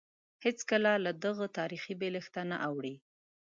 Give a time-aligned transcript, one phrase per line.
[0.45, 2.95] هېڅکله له دغه تاریخي بېلښته نه اوړي.